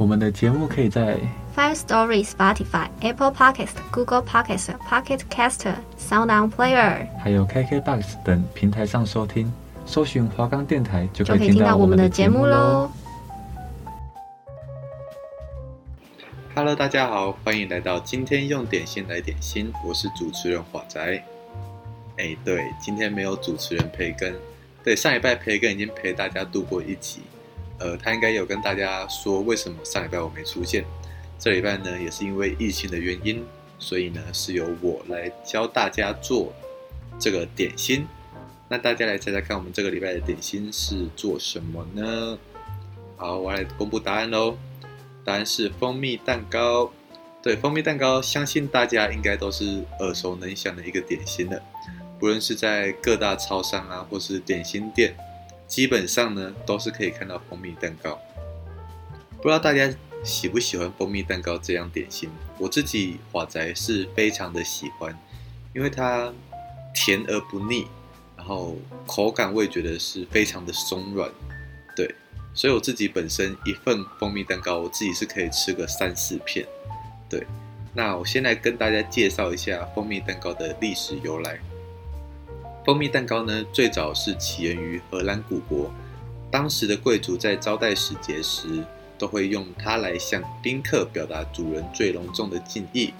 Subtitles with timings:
[0.00, 1.18] 我们的节目可以在
[1.54, 9.52] Five Story、Spotify、Apple Podcast、Google Podcast、Pocket Caster、Sound On Player，还有 KKBox 等平台上收听。
[9.84, 12.90] 搜寻华冈电台就可以听到我们的节目喽。
[16.54, 20.98] Hello，大家好，欢迎来到今天用点心来点心，我是主持人华仔。
[22.16, 24.34] 哎，对，今天没有主持人培根。
[24.82, 27.20] 对，上礼拜培根已经陪大家度过一集。
[27.80, 30.84] 呃，他应该有跟大家说为什么上礼拜我没出现。
[31.38, 33.42] 这礼拜呢，也是因为疫情的原因，
[33.78, 36.52] 所以呢是由我来教大家做
[37.18, 38.06] 这个点心。
[38.68, 42.38] 那大家来猜猜看，我们这个礼拜的点心是做什么呢？
[43.16, 44.56] 好，我来公布答案喽。
[45.24, 46.92] 答案是蜂蜜蛋糕。
[47.42, 51.60] 对，蜂蜜蛋糕，相信大家应该都是耳熟能详的一个点心了。
[52.18, 55.16] 不论是在各大超商啊，或是点心店。
[55.70, 58.20] 基本上呢，都是可以看到蜂蜜蛋糕。
[59.36, 59.88] 不知道大家
[60.24, 62.28] 喜不喜欢蜂蜜蛋糕这样点心？
[62.58, 65.16] 我自己华仔是非常的喜欢，
[65.72, 66.30] 因为它
[66.92, 67.86] 甜而不腻，
[68.36, 68.76] 然后
[69.06, 71.30] 口感我也觉得是非常的松软。
[71.94, 72.12] 对，
[72.52, 76.66] 所以我自己本身一份蜂蜜蛋糕，我自己是可以吃个三四片。
[77.28, 77.46] 对，
[77.94, 81.60] 那我先来跟大家介绍一下蜂蜜蛋糕的历史由来。
[82.84, 85.92] 蜂蜜蛋糕呢，最早是起源于荷兰古国。
[86.50, 88.82] 当时的贵族在招待使节时，
[89.18, 93.12] 都会用它来向宾客表达主人最隆重的敬意。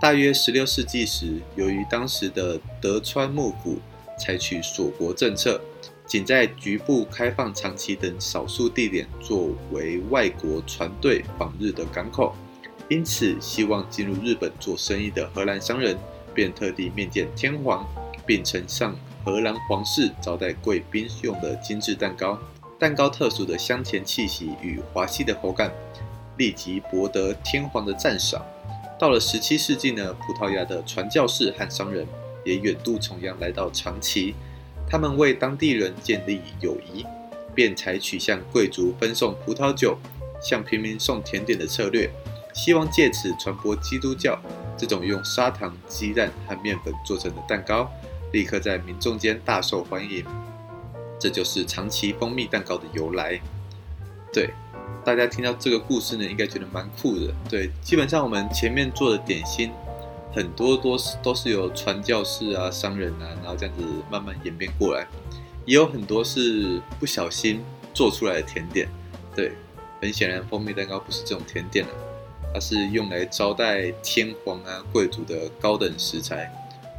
[0.00, 3.78] 大约16世纪时，由于当时的德川幕府
[4.18, 5.58] 采取锁国政策，
[6.06, 12.36] 仅在局部开放长崎等少数地点作为外国船队访日的港口，
[12.90, 15.98] 因此希望进入日本做生意的荷兰商人
[16.34, 17.88] 便特地面见天皇。
[18.26, 18.94] 并呈上
[19.24, 22.38] 荷兰皇室招待贵宾用的精致蛋糕，
[22.78, 25.70] 蛋糕特殊的香甜气息与滑细的口感，
[26.38, 28.42] 立即博得天皇的赞赏。
[28.98, 32.06] 到了十七世纪呢，葡萄牙的传教士和商人
[32.44, 34.34] 也远渡重洋来到长崎，
[34.88, 37.04] 他们为当地人建立友谊，
[37.54, 39.98] 便采取向贵族分送葡萄酒、
[40.42, 42.10] 向平民送甜点的策略，
[42.52, 44.38] 希望借此传播基督教。
[44.76, 47.90] 这种用砂糖、鸡蛋和面粉做成的蛋糕。
[48.32, 50.24] 立刻在民众间大受欢迎，
[51.18, 53.40] 这就是长崎蜂蜜蛋糕的由来。
[54.32, 54.50] 对，
[55.04, 57.34] 大家听到这个故事呢，应该觉得蛮酷的。
[57.48, 59.72] 对，基本上我们前面做的点心，
[60.32, 65.04] 很多都是都是由传教士啊、商人啊，然后这样子慢慢演变过来，
[65.66, 67.60] 也有很多是不小心
[67.92, 68.88] 做出来的甜点。
[69.34, 69.52] 对，
[70.00, 71.90] 很显然蜂蜜蛋糕不是这种甜点啊，
[72.54, 76.52] 它是用来招待天皇啊、贵族的高等食材。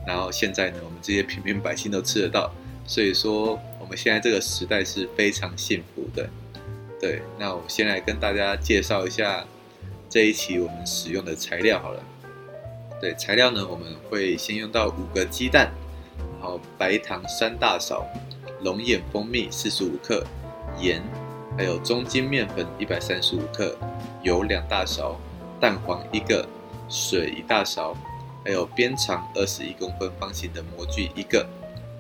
[0.06, 2.52] 然后现在呢，我们这些平民百姓都吃得到，
[2.86, 6.30] 所以说我们现在这个时代是非常幸福的。
[7.00, 9.46] 对，那我先来跟大家介绍一下
[10.10, 12.04] 这一期我们使用的材料好了。
[13.00, 15.72] 对，材料呢，我们会先用到五个鸡蛋，
[16.40, 18.06] 然后白糖三大勺，
[18.62, 20.24] 龙眼蜂蜜四十五克，
[20.80, 21.02] 盐，
[21.58, 23.76] 还有中筋面粉一百三十五克，
[24.22, 25.20] 油两大勺，
[25.60, 26.48] 蛋黄一个，
[26.88, 27.98] 水一大勺。
[28.44, 31.48] 还有边长二十一公分方形的模具一个。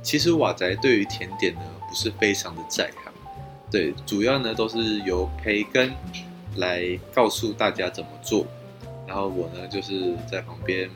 [0.04, 3.14] 其实瓦宅对于甜点呢不是非常的在行，
[3.70, 5.94] 对，主要呢都是由培根
[6.56, 8.46] 来告诉大家怎么做，
[9.06, 10.90] 然后我呢就是在旁边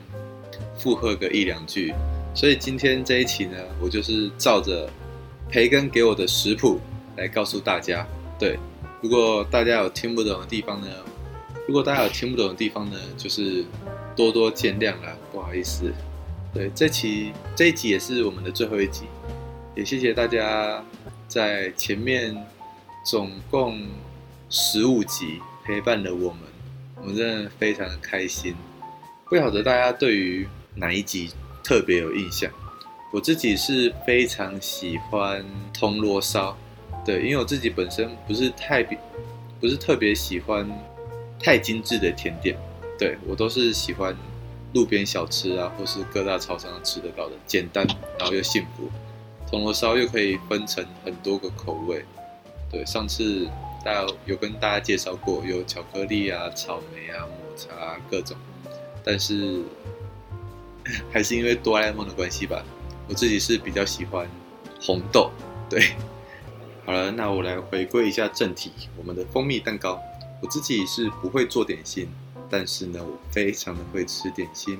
[0.76, 1.94] 附和个一两句。
[2.34, 4.90] 所以今天这一期呢，我就是照着
[5.48, 6.80] 培根给我的食谱
[7.16, 8.04] 来告诉大家。
[8.38, 8.58] 对，
[9.00, 10.88] 如果大家有听不懂的地方呢，
[11.68, 13.64] 如果大家有听不懂的地方呢，就是。
[14.16, 15.92] 多多见谅啦，不好意思。
[16.54, 19.04] 对，这期这一集也是我们的最后一集，
[19.74, 20.82] 也谢谢大家
[21.28, 22.34] 在前面
[23.04, 23.78] 总共
[24.48, 26.40] 十五集陪伴了我们，
[27.02, 28.54] 我们真的非常的开心。
[29.28, 31.30] 不晓得大家对于哪一集
[31.62, 32.50] 特别有印象？
[33.12, 36.56] 我自己是非常喜欢铜锣烧，
[37.04, 38.82] 对，因为我自己本身不是太
[39.60, 40.66] 不是特别喜欢
[41.38, 42.56] 太精致的甜点。
[42.98, 44.16] 对，我都是喜欢
[44.72, 47.86] 路边小吃啊，或是各大超商吃得到的，简单
[48.18, 48.90] 然后又幸福。
[49.48, 52.04] 铜锣烧又可以分成很多个口味。
[52.70, 53.46] 对，上次
[53.84, 58.36] 大家有，有跟大家介绍过，有巧克力啊、草莓啊、抹茶啊各种，
[59.04, 59.62] 但是
[61.12, 62.64] 还是因为哆啦 A 梦的关系吧，
[63.08, 64.28] 我自己是比较喜欢
[64.80, 65.30] 红豆。
[65.70, 65.92] 对，
[66.84, 70.00] 好了，那我来回归一下正题，我们的蜂蜜蛋糕，
[70.42, 72.08] 我自己是不会做点心，
[72.50, 74.78] 但是呢，我非常的会吃点心。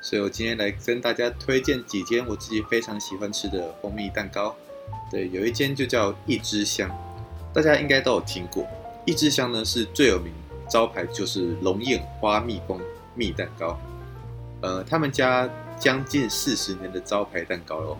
[0.00, 4.54] 所以我今天来跟大家推荐几间我自己非常喜欢吃的蜂蜜蛋糕。
[5.10, 6.90] 对，有一间就叫一枝香，
[7.54, 8.66] 大家应该都有听过。
[9.06, 10.32] 一枝香呢是最有名
[10.68, 12.78] 招牌，就是龙眼花蜜蜂
[13.14, 13.78] 蜜蛋糕。
[14.60, 15.48] 呃，他们家
[15.78, 17.96] 将近四十年的招牌蛋糕喽。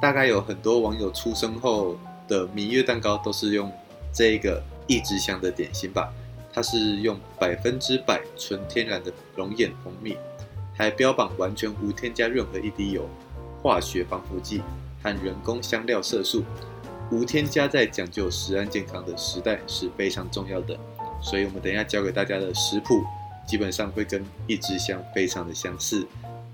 [0.00, 3.70] 大概有很多网友出生后的蜜月蛋糕都是用
[4.12, 6.12] 这个一枝香的点心吧。
[6.52, 10.16] 它是用百分之百纯天然的龙眼蜂蜜。
[10.74, 13.06] 还标榜完全无添加任何一滴油、
[13.62, 14.62] 化学防腐剂
[15.02, 16.42] 和人工香料色素，
[17.10, 20.76] 无添加在讲究食安健康的时代是非常重要的。
[21.22, 23.04] 所以，我们等一下教给大家的食谱，
[23.46, 26.06] 基本上会跟一枝香非常的相似，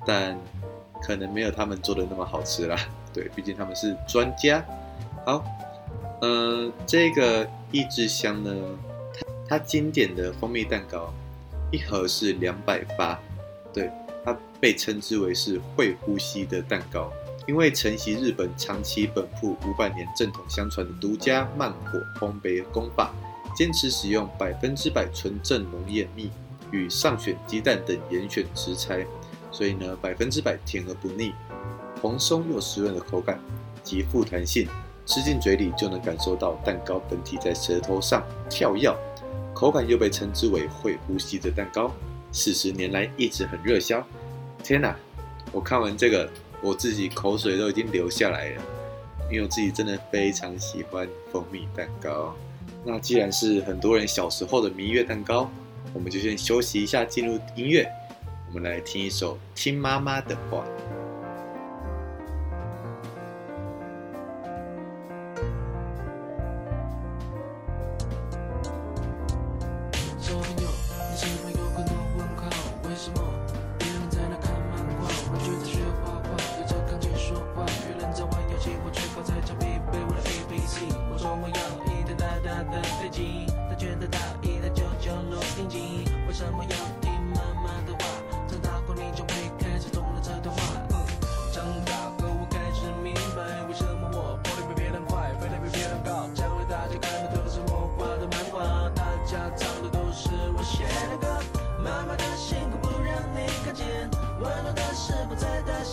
[0.04, 0.36] 但
[1.00, 2.76] 可能没有他们做的那么好吃啦。
[3.14, 4.62] 对，毕竟他们是专家。
[5.24, 5.44] 好，
[6.20, 8.52] 呃，这个一枝香呢，
[9.48, 11.12] 它经典的蜂蜜蛋糕，
[11.72, 13.18] 一盒是两百八，
[13.72, 13.90] 对。
[14.24, 17.10] 它被称之为是会呼吸的蛋糕，
[17.46, 23.14] 因为承袭日本长崎本铺五百年正统相传的独家慢火烘焙工法，
[23.56, 26.30] 坚持使用百分之百纯正龙眼蜜
[26.72, 29.06] 与上选鸡蛋等严选食材，
[29.50, 31.32] 所以呢，百分之百甜而不腻，
[32.02, 33.40] 蓬松又湿润的口感，
[33.82, 34.68] 极富弹性，
[35.06, 38.94] 吃进嘴里就能感受到蛋糕本体在舌头上跳跃，
[39.58, 41.92] 口感又被称之为会呼吸的蛋糕，
[42.30, 44.06] 四十年来一直很热销。
[44.62, 44.94] 天哪！
[45.50, 46.30] 我看完这个，
[46.62, 48.62] 我自己口水都已经流下来了，
[49.28, 52.36] 因为我自己真的非常喜欢蜂蜜蛋糕。
[52.84, 55.50] 那既然是很多人小时候的蜜月蛋糕，
[55.92, 57.84] 我们就先休息一下，进入音乐。
[58.46, 60.64] 我们来听一首《听妈妈的话》。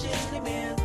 [0.06, 0.85] Jellyman.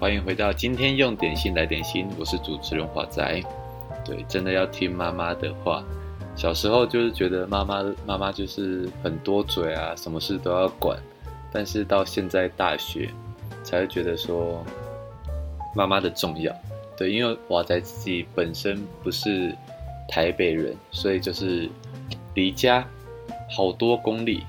[0.00, 3.22] 欢迎回到今天用点心来点心，我是主持人华仔。
[4.02, 5.84] 对，真的要听妈妈的话。
[6.34, 10.98] 小时候就是觉得妈妈妈妈就是很多嘴啊，什么事都要管。
[11.52, 13.10] 但是到现在大学，
[13.62, 14.64] 才会觉得说
[15.76, 16.50] 妈妈的重要。
[16.96, 19.54] 对，因为华仔自己本身不是
[20.08, 21.68] 台北人，所以就是
[22.32, 22.82] 离家
[23.50, 24.44] 好多公里。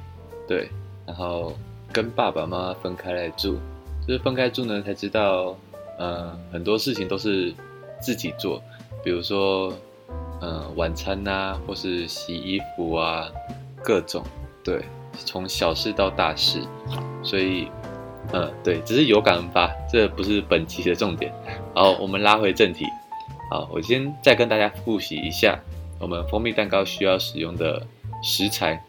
[0.48, 0.70] 对，
[1.06, 1.52] 然后
[1.92, 3.60] 跟爸爸妈妈分开来住。
[4.08, 5.56] 就是分开住呢，才知道，
[5.98, 7.54] 呃，很多事情都是
[8.02, 8.62] 自己做，
[9.04, 9.72] 比如说，
[10.40, 13.30] 呃，晚餐呐、啊，或是洗衣服啊，
[13.84, 14.24] 各种，
[14.64, 16.62] 对，从小事到大事，
[17.22, 17.68] 所以，
[18.32, 21.32] 呃，对，只是有感而发，这不是本期的重点。
[21.76, 22.86] 好，我们拉回正题，
[23.52, 25.60] 好，我先再跟大家复习一下
[26.00, 27.86] 我们蜂蜜蛋糕需要使用的
[28.24, 28.84] 食材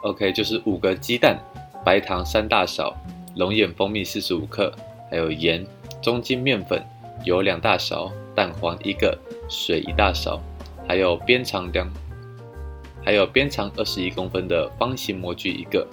[0.00, 1.38] ，OK，就是五个鸡蛋，
[1.84, 2.96] 白糖三大勺。
[3.38, 4.74] 龙眼蜂蜜四十五克，
[5.08, 5.64] 还有盐、
[6.02, 6.84] 中筋面粉、
[7.24, 9.16] 油两大勺、蛋黄一个、
[9.48, 10.42] 水一大勺，
[10.88, 11.88] 还有边长两，
[13.04, 15.86] 还有边长二十一公分的方形模具一个。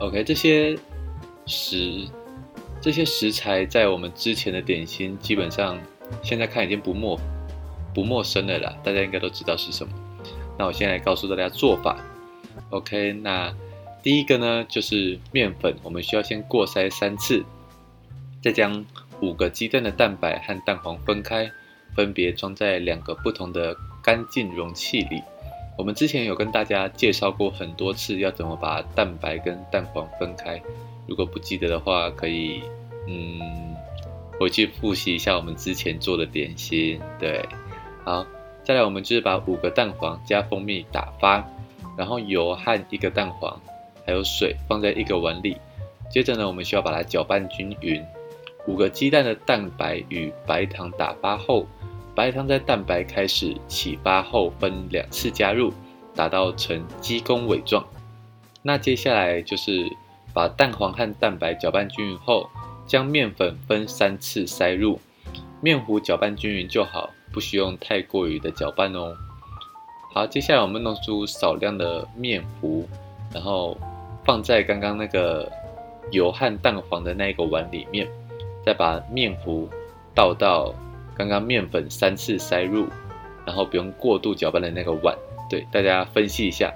[0.00, 0.76] OK，这些
[1.46, 2.06] 食
[2.78, 5.80] 这些食材在我们之前的点心基本上
[6.22, 7.18] 现在看已经不陌
[7.94, 9.90] 不陌生了啦，大家应该都知道是什么。
[10.58, 11.96] 那我现在告诉大家做法。
[12.68, 13.50] OK，那。
[14.02, 17.44] 第一个呢，就是面粉，我们需要先过筛三次，
[18.42, 18.84] 再将
[19.20, 21.48] 五个鸡蛋的蛋白和蛋黄分开，
[21.94, 25.22] 分别装在两个不同的干净容器里。
[25.78, 30.60] 我们之前有跟大家介绍过很多次，要怎么把蛋白跟蛋黄分开。
[31.06, 32.60] 如果不记得的话，可以
[33.06, 33.40] 嗯
[34.40, 37.00] 回去复习一下我们之前做的点心。
[37.20, 37.48] 对，
[38.04, 38.26] 好，
[38.64, 41.48] 再来我们就是把五个蛋黄加蜂蜜打发，
[41.96, 43.60] 然后油和一个蛋黄。
[44.06, 45.56] 还有水放在一个碗里，
[46.10, 48.02] 接着呢，我们需要把它搅拌均匀。
[48.66, 51.66] 五个鸡蛋的蛋白与白糖打发后，
[52.14, 55.72] 白糖在蛋白开始起发后分两次加入，
[56.14, 57.84] 打到呈鸡公尾状。
[58.62, 59.84] 那接下来就是
[60.32, 62.48] 把蛋黄和蛋白搅拌均匀后，
[62.86, 65.00] 将面粉分三次塞入，
[65.60, 69.16] 面糊搅拌均匀就好，不需用太过于的搅拌哦。
[70.14, 72.88] 好，接下来我们弄出少量的面糊，
[73.34, 73.76] 然后。
[74.24, 75.50] 放在刚刚那个
[76.10, 78.08] 油和蛋黄的那个碗里面，
[78.64, 79.68] 再把面糊
[80.14, 80.74] 倒到
[81.16, 82.86] 刚刚面粉三次塞入，
[83.44, 85.16] 然后不用过度搅拌的那个碗。
[85.50, 86.72] 对，大家分析一下。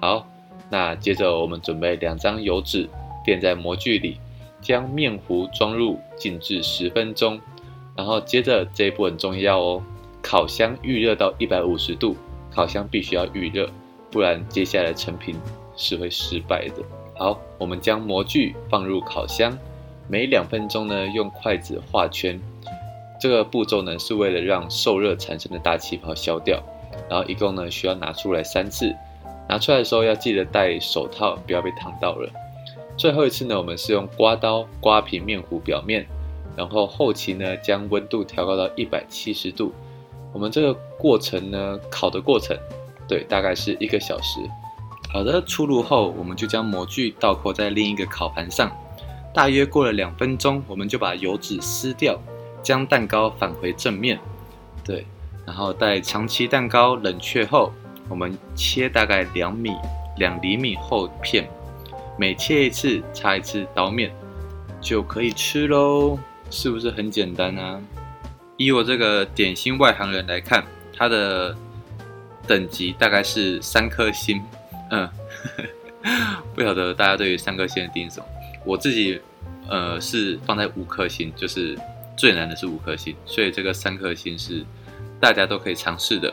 [0.00, 0.26] 好，
[0.70, 2.88] 那接着我们准备两张油纸
[3.24, 4.18] 垫在模具里，
[4.60, 7.40] 将面糊装入静置十分钟，
[7.94, 9.82] 然后接着这一步很重要哦，
[10.22, 12.16] 烤箱预热到一百五十度，
[12.50, 13.68] 烤箱必须要预热，
[14.10, 15.36] 不然接下来成品。
[15.76, 16.82] 是会失败的。
[17.14, 19.56] 好，我们将模具放入烤箱，
[20.08, 22.40] 每两分钟呢，用筷子画圈。
[23.20, 26.62] 这个步骤呢，是为了让受热产生的大气泡消掉。
[27.08, 28.94] 然后一共呢，需要拿出来三次。
[29.48, 32.30] 拿出来的时候要记得戴手套，不要被烫到了。
[32.96, 36.06] 最后一次呢，我们是用刮刀刮平面糊表面，
[36.56, 39.72] 然后后期呢，将温度调高到一百七十度。
[40.32, 42.56] 我们这个过程呢，烤的过程，
[43.08, 44.40] 对，大概是一个小时。
[45.12, 48.70] 好的，出炉后，我们就将模具倒扣在另一个烤盘上。
[49.34, 52.16] 大约过了两分钟，我们就把油脂撕掉，
[52.62, 54.20] 将蛋糕返回正面。
[54.84, 55.04] 对，
[55.44, 57.72] 然后待长崎蛋糕冷却后，
[58.08, 59.72] 我们切大概两米、
[60.16, 61.50] 两厘米厚片，
[62.16, 64.12] 每切一次擦一次刀面，
[64.80, 66.16] 就可以吃喽。
[66.50, 67.80] 是不是很简单啊？
[68.56, 70.64] 以我这个点心外行人来看，
[70.96, 71.56] 它的
[72.46, 74.40] 等级大概是三颗星。
[74.90, 75.08] 嗯，
[76.54, 78.26] 不晓得大家对于三颗星的定义什么？
[78.64, 79.20] 我自己
[79.68, 81.78] 呃是放在五颗星，就是
[82.16, 84.64] 最难的是五颗星，所以这个三颗星是
[85.20, 86.32] 大家都可以尝试的。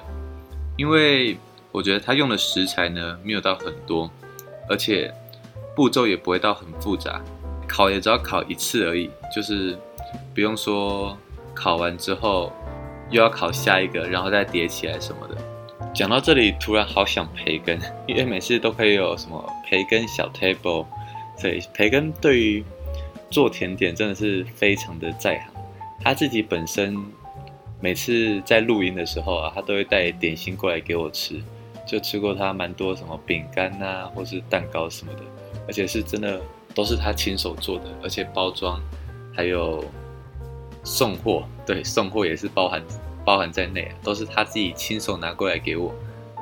[0.75, 1.37] 因为
[1.71, 4.09] 我觉得它用的食材呢没有到很多，
[4.69, 5.13] 而且
[5.75, 7.21] 步骤也不会到很复杂，
[7.67, 9.77] 烤也只要烤一次而已，就是
[10.33, 11.17] 不用说
[11.53, 12.51] 烤完之后
[13.11, 15.26] 又要烤下一个，然后再叠起来什么。
[15.93, 20.85] 讲到这里，突然好想培根， 因为每次都可以有什么培根小 table，
[21.37, 22.63] 所以培根对于
[23.29, 25.49] 做甜点真的是非常的在行。
[25.99, 26.95] 他自己本身
[27.79, 31.41] 每次在录音的时候啊，他都会带点心过来给我吃，
[31.85, 35.21] 就吃过他蛮多什么饼干啊，或是蛋糕什么的，
[35.67, 36.41] 而且是真的
[36.73, 38.81] 都是他亲手做的，而且包装
[39.35, 39.83] 还有
[40.83, 42.81] 送货，对，送货也是包含。
[43.27, 45.93] 包含在内，都是他自己亲手拿过来给我，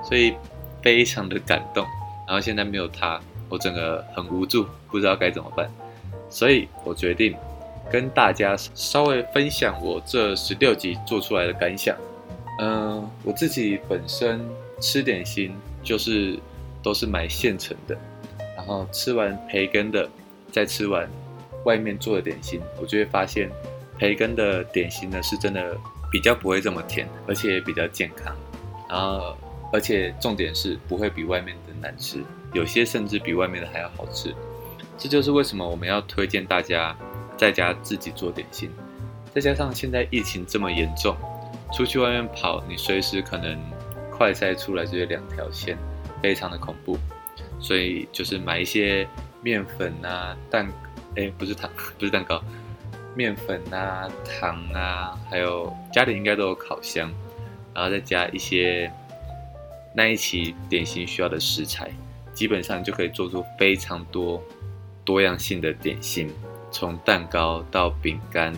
[0.03, 0.35] 所以
[0.83, 1.83] 非常的感动。
[2.27, 5.67] 然后现在没有他，我整个很无助，不知道该怎么办。
[6.29, 7.35] 所以我决定
[7.91, 11.97] 跟大家稍微分享我这十六集做出来的感想。
[12.59, 14.47] 嗯，我自己本身
[14.79, 16.37] 吃点心就是
[16.83, 17.97] 都是买现成的，
[18.55, 20.07] 然后吃完培根的，
[20.51, 21.09] 再吃完
[21.63, 23.49] 外面做的点心，我就会发现
[23.97, 25.75] 培根的点心呢是真的
[26.15, 28.33] 比较不会这么甜，而且也比较健康。
[28.87, 29.37] 然后，
[29.73, 34.33] 而且重点是不会比外面的难吃，有些甚至比外面的还要好吃。
[34.97, 36.95] 这就是为什么我们要推荐大家
[37.35, 38.71] 在家自己做点心。
[39.33, 41.17] 再加上现在疫情这么严重，
[41.73, 43.59] 出去外面跑，你随时可能
[44.09, 45.77] 快筛出来就是两条线，
[46.23, 46.97] 非常的恐怖。
[47.59, 49.05] 所以就是买一些
[49.41, 50.65] 面粉啊、蛋，
[51.17, 52.41] 哎，不是糖， 不是蛋糕，
[53.15, 57.11] 面粉啊、糖啊，还有家里应该都有烤箱，
[57.73, 58.91] 然后再加一些
[59.93, 61.89] 那一期点心需要的食材，
[62.33, 64.41] 基本上就可以做出非常多。
[65.05, 66.33] 多样性的点心，
[66.71, 68.51] 从蛋糕到饼干，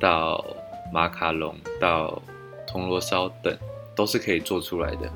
[0.00, 0.42] 到
[0.90, 2.22] 马卡龙，到
[2.66, 3.54] 铜锣烧等，
[3.94, 5.12] 都是可以做出来的。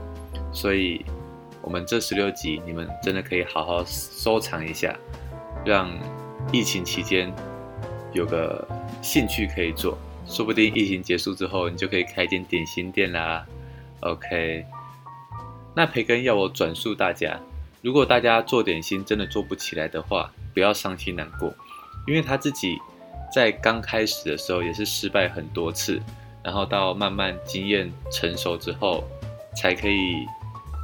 [0.53, 1.07] 所以，
[1.63, 4.95] 我们这十六集你们真的可以好好收藏一下，
[5.65, 5.91] 让
[6.53, 7.33] 疫情期间
[8.13, 8.67] 有个
[9.03, 13.45] 兴趣可以做，说不定疫情结束之后，你就可以开一间点心店啦。
[14.01, 14.65] OK，
[15.75, 17.39] 那培根要我转述大家，
[17.83, 21.53] 如果大家做点心真的做不起来的话，不要伤心难过，
[22.07, 22.79] 因为他自己
[23.33, 26.01] 在刚开始的时候也是失败很多次，
[26.43, 29.05] 然后到慢慢经验成熟之后，
[29.57, 30.27] 才可以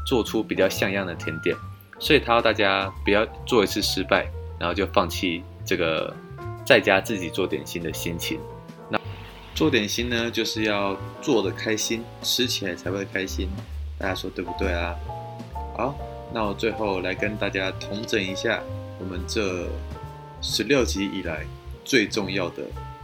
[0.06, 1.56] 做出比较像样的甜点。
[2.00, 4.26] 所以他要大家不要做一次失败，
[4.58, 6.14] 然后就放弃这个
[6.64, 8.38] 在家自己做点心的心情。
[8.88, 9.00] 那
[9.54, 13.48] 做点心呢，就是要做的开心，吃起来才会开心。
[13.98, 14.94] 大家说对不对啊？
[15.76, 15.94] 好，
[16.32, 18.62] 那我最后来跟大家同整一下。
[19.00, 19.68] 我们这
[20.40, 21.44] 十六集以来
[21.84, 22.62] 最重要的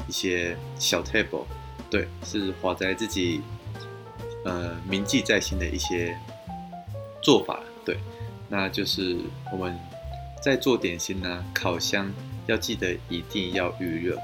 [0.09, 1.45] 一些小 table，
[1.91, 3.41] 对，是华仔自己
[4.45, 6.17] 呃铭记在心的一些
[7.21, 7.99] 做法，对，
[8.49, 9.17] 那就是
[9.53, 9.77] 我们
[10.41, 12.11] 在做点心呢，烤箱
[12.47, 14.19] 要记得一定要预热，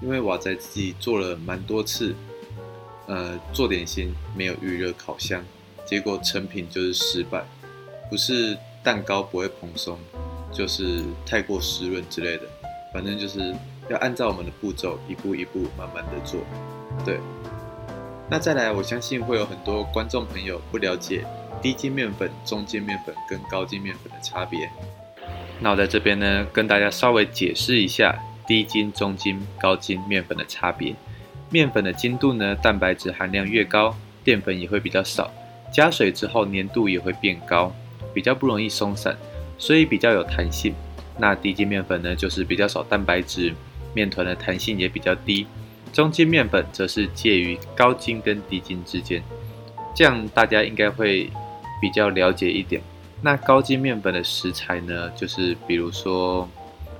[0.00, 2.14] 因为瓦仔自己做了蛮多次，
[3.06, 5.44] 呃，做点心没有预热烤箱，
[5.84, 7.44] 结果成品就是失败，
[8.10, 9.98] 不是蛋糕不会蓬松。
[10.54, 12.42] 就是太过湿润之类的，
[12.92, 13.54] 反正就是
[13.88, 16.42] 要按照我们的步骤，一步一步慢慢的做。
[17.06, 17.18] 对，
[18.28, 21.24] 那再来，我相信会有很多观众朋友不了解
[21.62, 24.70] 低筋面粉、中筋面粉跟高筋面粉的差别。
[25.62, 30.92] 那我在这边呢，跟大家稍微解释一下低筋、中筋、高筋面粉的差别。
[31.50, 35.32] 面粉的筋度呢，蛋白质含量越高，淀粉也会比较少，
[35.72, 37.72] 加水之后粘度也会变高，
[38.12, 39.16] 比较不容易松散。
[39.56, 40.74] 所以比较有弹性，
[41.16, 43.54] 那低筋面粉呢，就是比较少蛋白质，
[43.94, 45.46] 面团的弹性也比较低。
[45.92, 49.22] 中筋面粉则是介于高筋跟低筋之间，
[49.94, 51.30] 这样大家应该会
[51.80, 52.82] 比较了解一点。
[53.24, 56.48] 那高筋面粉的食材呢，就是比如说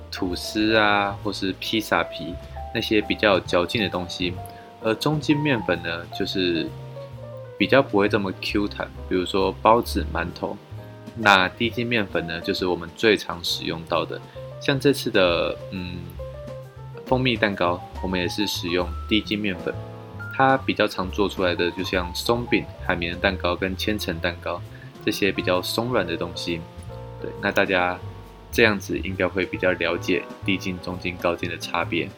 [0.09, 2.33] 吐司啊，或是披萨皮
[2.73, 4.33] 那些比较有嚼劲的东西，
[4.81, 6.67] 而中筋面粉呢，就是
[7.57, 10.57] 比较不会这么 Q 弹，比如说包子、馒头。
[11.15, 14.19] 那低筋面粉呢，就是我们最常使用到的，
[14.61, 15.97] 像这次的嗯
[17.05, 19.73] 蜂蜜蛋糕，我们也是使用低筋面粉。
[20.35, 24.59] 它比较常做出来的，就像松饼、海绵蛋糕跟千层蛋糕
[25.05, 26.61] 这些比较松软的东西。
[27.21, 27.99] 对，那大家
[28.51, 32.09] 这样子应该会比较了解低筋、中筋、高筋的差别。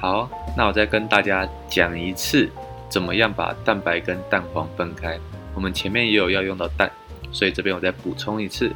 [0.00, 2.48] 好，那我再跟大家讲一次，
[2.88, 5.18] 怎么样把蛋白跟蛋黄分开。
[5.54, 6.90] 我们前面也有要用到蛋。
[7.32, 8.72] 所以这边我再补充一次，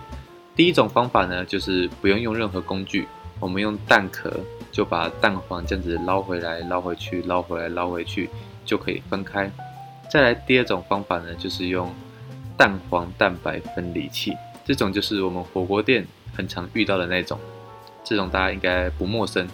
[0.55, 3.05] 第一种方法呢，就是不用用任何工具，
[3.41, 4.33] 我们用蛋壳
[4.71, 8.31] 就把蛋黄这样子捞回来、捞回去、捞回来、捞回去，
[8.65, 9.51] 就可以分开。
[10.09, 11.93] 再来第二种方法呢，就是用
[12.57, 14.33] 蛋黄蛋白分离器，
[14.65, 17.39] 这种就是我们火锅店很常遇到的那种，
[18.03, 19.49] 这种大家应该不陌生。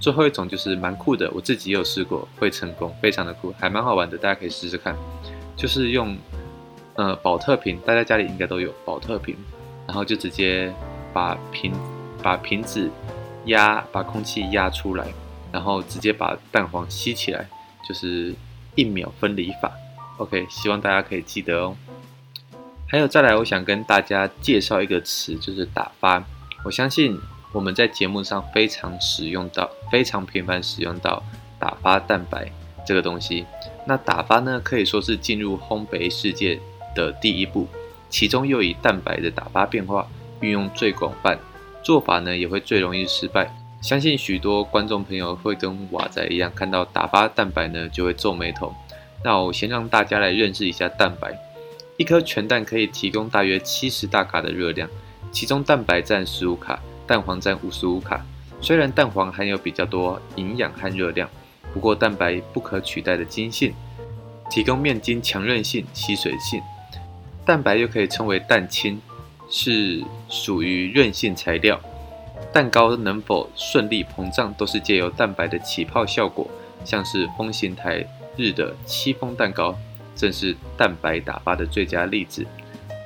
[0.00, 4.96] 最后一种就是蛮酷的，我自己也有试过，会成功，非常的酷，还蛮好玩的，大家可以试试看，
[5.56, 6.16] 就是用。
[6.94, 9.36] 呃，宝特瓶，大家家里应该都有宝特瓶，
[9.86, 10.74] 然后就直接
[11.12, 11.72] 把瓶
[12.20, 12.90] 把瓶子
[13.44, 15.06] 压，把空气压出来，
[15.52, 17.46] 然后直接把蛋黄吸起来，
[17.88, 18.34] 就是
[18.74, 19.70] 一秒分离法。
[20.16, 21.76] OK，希望大家可以记得哦。
[22.90, 26.24] 还有再来，我想跟大家介绍一个词，就是打发。
[26.64, 27.20] 我相信
[27.52, 31.22] 我们在节目上非常使用到，非常频繁使用到
[31.58, 32.50] 打发蛋白
[32.86, 33.44] 这个东西。
[33.86, 36.58] 那打发呢，可以说是进入烘焙世界
[36.94, 37.68] 的第一步，
[38.08, 40.08] 其中又以蛋白的打发变化
[40.40, 41.38] 运用最广泛，
[41.82, 43.54] 做法呢也会最容易失败。
[43.82, 48.74] 相信许多观众朋友会跟瓦仔一样，看到打发蛋白呢就会皱眉头。
[49.22, 51.38] 那我先让大家来认识一下蛋白。
[51.98, 54.88] 一颗全蛋可以提供大约七十大卡的热量，
[55.32, 58.24] 其中蛋白占十五卡，蛋黄占五十五卡。
[58.60, 61.28] 虽然蛋黄含有比较多营养和热量，
[61.74, 63.74] 不过蛋白不可取代的筋性，
[64.48, 66.62] 提供面筋强韧性、吸水性。
[67.44, 69.02] 蛋白又可以称为蛋清，
[69.50, 71.80] 是属于韧性材料。
[72.52, 76.48] 蛋糕能否顺利膨胀，都是借由蛋白的起泡效果。
[76.84, 78.06] 像是风行台
[78.36, 79.76] 日的戚风蛋糕，
[80.18, 82.44] 正是蛋白打发的最佳例子。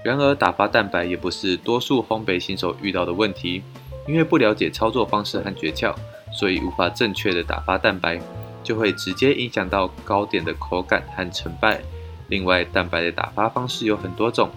[0.03, 3.63] 然而，打发蛋白也不是多数烘焙新手遇到的问题，
[4.09, 5.95] 因为不了解操作方式和诀窍，
[6.33, 8.19] 所以无法正确的打发蛋白，
[8.65, 11.81] 就会直接影响到糕点的口感和成败。
[12.29, 14.51] 另外，蛋白的打发方式有很多种，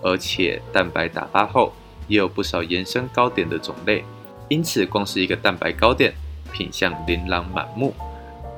[0.00, 1.72] 而且蛋白打发后
[2.06, 4.04] 也有不少延伸糕点的种类。
[4.48, 6.14] 因此，光是一个蛋白糕点，
[6.50, 7.92] 品相琳琅满目，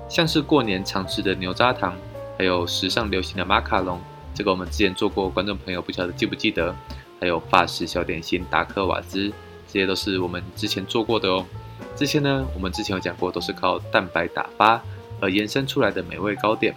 [0.08, 1.96] 像是过年常吃的牛轧糖，
[2.40, 4.00] 还有时尚流行的马卡龙，
[4.32, 6.74] 这个我们之前做过，观众朋友不晓得记不记得？
[7.20, 9.30] 还有法式小点心达克瓦兹，
[9.66, 11.44] 这些都是我们之前做过的哦。
[11.94, 14.80] 这些呢，我们之前有讲过，都是靠蛋白打发
[15.20, 16.74] 而延伸出来的美味糕点。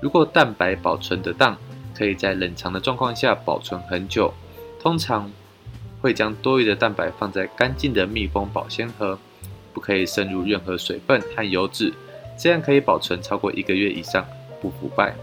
[0.00, 1.58] 如果蛋白保存得当，
[1.96, 4.32] 可以在冷藏的状况下保存很久，
[4.80, 5.28] 通常。
[6.00, 9.18] 会将多余的蛋白放在干净的密封保鲜盒，
[9.72, 11.92] 不可以渗入任何水分和油脂，
[12.38, 14.24] 这样可以保存超过一个月以上，
[14.62, 15.14] 不腐败。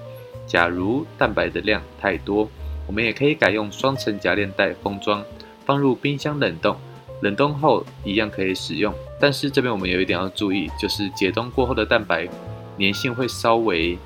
[0.45, 2.47] 假如蛋白的量太多，
[2.85, 5.23] 我们也可以改用双层夹链袋封装，
[5.65, 6.75] 放入冰箱冷冻，
[7.21, 8.93] 冷冻后一样可以使用。
[9.19, 12.27] 但是这边我们有一点要注意，就是解冻过后的蛋白
[12.79, 13.97] 粘性会稍微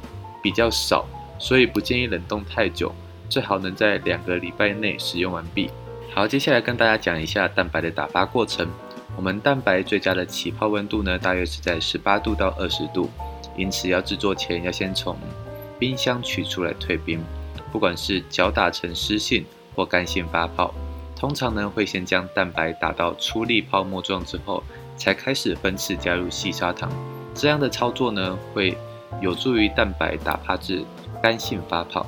[0.41, 1.05] 比较少，
[1.39, 2.93] 所以不建议冷冻太久，
[3.29, 5.69] 最好能在两个礼拜内使用完毕。
[6.13, 8.67] 好，接下来跟大家讲一下蛋白的打发过程。
[9.15, 13.09] 我们蛋白最佳的起泡温度呢，大约是在十八度到二十度，
[13.55, 15.17] 因此要制作前要先从
[15.79, 17.23] 冰箱取出来退冰。
[17.71, 19.43] 不管是搅打成湿性
[19.75, 20.73] 或干性发泡，
[21.15, 24.63] 通常呢会先将蛋白打到粗粒泡沫状之后，
[24.95, 26.91] 才开始分次加入细砂糖。
[27.33, 28.77] 这样的操作呢，会
[29.21, 30.85] 有助于蛋白打发至
[31.21, 32.05] 干性发泡。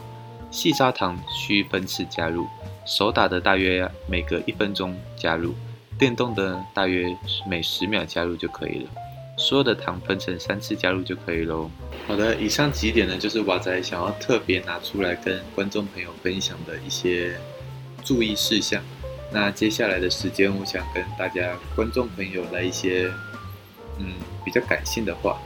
[0.51, 2.45] 细砂糖需分次加入。
[2.85, 5.55] 手打的大约每隔一分钟加入，
[5.97, 7.17] 电动的大约
[7.49, 8.89] 每十秒加入就可以了。
[9.37, 11.69] 所有的糖分成三次加入就可以喽。
[12.07, 17.37] 好的，以上几点呢，就是瓦仔想要特别拿出来跟观众朋友分享的一些
[18.03, 18.81] 注意事项。
[19.31, 23.11] 那接下来的时间，我想跟大家观众朋友来一些
[23.99, 25.37] 嗯比较感性的话，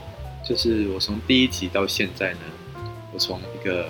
[0.46, 2.40] 就是我从第一集到现在呢，
[3.12, 3.88] 我从一个。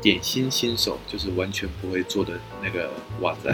[0.00, 2.88] 点心新手就是完全不会做的那个
[3.20, 3.52] 瓦仔，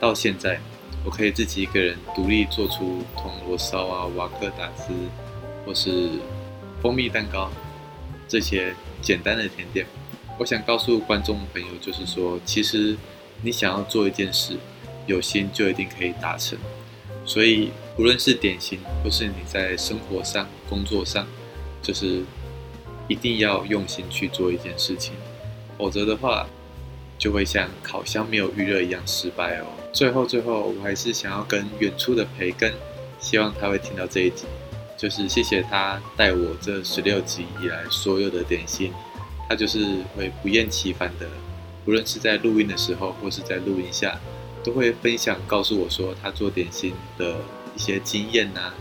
[0.00, 0.58] 到现在
[1.04, 4.92] 我可以自己一个人独立做出铜锣烧啊、瓦克达斯
[5.64, 6.10] 或是
[6.80, 7.50] 蜂蜜蛋糕
[8.26, 9.86] 这些简单的甜点。
[10.38, 12.96] 我想告诉观众朋友，就是说，其实
[13.42, 14.56] 你想要做一件事，
[15.06, 16.58] 有心就一定可以达成。
[17.26, 21.26] 所以，无论是点心，或是你在生活上、工作上，
[21.80, 22.22] 就是
[23.08, 25.14] 一定要用心去做一件事情。
[25.78, 26.46] 否则的话，
[27.18, 29.66] 就会像烤箱没有预热一样失败哦。
[29.94, 32.74] 最后，最后，我还是想要跟远处的培根，
[33.20, 34.44] 希望他会听到这一集，
[34.98, 38.92] 就是谢谢他带我这十六集以来所有的点心，
[39.48, 41.28] 他就是会不厌其烦的，
[41.86, 44.18] 无论是在录音的时候或是在录音下，
[44.64, 47.36] 都会分享告诉我说他做点心的
[47.76, 48.74] 一些经验呐、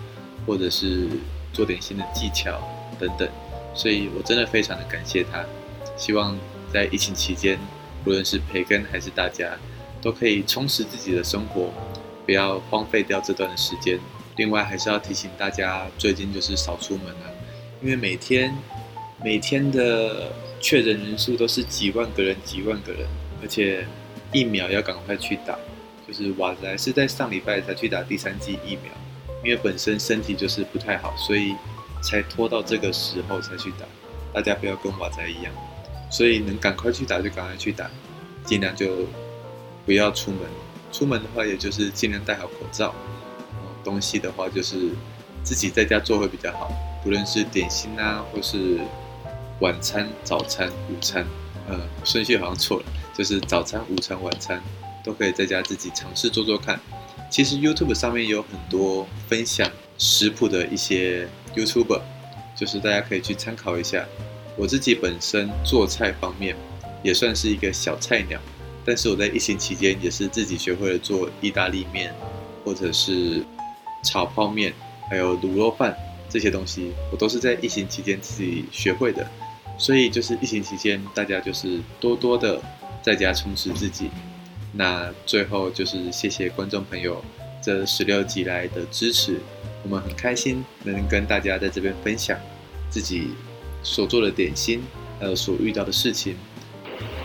[0.48, 1.08] 或者是
[1.54, 2.60] 做点心的技巧
[3.00, 3.30] 等等，
[3.76, 5.46] 所以我真的非常的感谢他，
[5.96, 6.36] 希望。
[6.74, 7.60] 在疫情期间，
[8.04, 9.56] 无论是培根还是大家，
[10.04, 11.74] 都可以充实自己的生活，
[12.26, 13.98] 不要荒废掉这段的时间。
[14.36, 17.34] 另外，还是要提醒大家，最近就是少出门了，
[17.82, 18.54] 因为每天
[19.24, 23.08] 每天的确诊人数都是几万个人、几万个人，
[23.42, 23.88] 而且
[24.34, 25.58] 疫苗要赶快去打。
[26.06, 28.92] 就是瓦仔是在上礼拜才去打第三剂疫苗，
[29.44, 31.56] 因为本身身体就是不太好，所以
[32.02, 33.86] 才拖到这个时候才去打。
[34.34, 35.54] 大家不要跟瓦仔一样。
[36.12, 37.90] 所以能赶快去打就赶快去打，
[38.46, 39.08] 尽量就
[39.86, 40.40] 不要出门。
[40.92, 42.94] 出门的话，也就是尽量戴好口罩。
[43.84, 44.92] 东西的话，就是
[45.44, 46.72] 自己在家做会比较好。
[47.04, 48.80] 不论是点心啊，或是
[49.60, 51.26] 晚餐、早餐、午餐，
[51.68, 54.62] 呃，顺序好像错了，就是早餐、午餐、晚餐
[55.04, 56.80] 都可以在家自己尝试做做看。
[57.30, 62.00] 其实 YouTube 上面有很多分享食谱的一些 YouTuber，
[62.56, 64.06] 就是大家可以去参考一下。
[64.56, 66.56] 我自己本身做菜方面
[67.04, 68.40] 也算是一个小菜鸟，
[68.86, 72.14] 但是我在疫情期间也是自己学会了做意大利面，
[72.66, 73.44] 或者是
[74.04, 74.74] 炒泡面，
[75.10, 75.96] 还有卤肉饭
[76.30, 79.26] 这些东西，我都是在疫情期间自己学会的。
[79.78, 82.62] 所以就是疫情期间，大家就是多多的
[83.02, 84.10] 在家充实自己。
[84.72, 87.24] 那最后就是谢谢观众朋友
[87.62, 89.40] 这十六集来的支持，
[89.84, 92.38] 我们很开心能跟大家在这边分享
[92.90, 93.30] 自己
[93.82, 94.84] 所做的点心，
[95.20, 96.36] 还有所遇到的事情。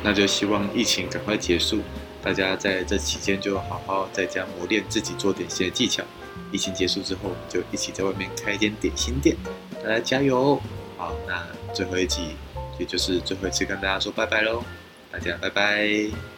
[0.03, 1.81] 那就希望疫情赶快结束，
[2.23, 6.03] 大家在这期间就好好在家磨练自己做点心的技巧。
[6.51, 9.37] 疫情结束之后，我们就一起在外面开一间点心店，
[9.83, 10.61] 大家加油！
[10.97, 12.37] 好，那最后一集，
[12.79, 14.65] 也就是最后一次跟大家说拜拜喽，
[15.13, 16.38] 大家拜拜。